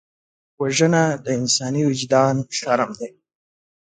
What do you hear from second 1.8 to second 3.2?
وجدان شرم ده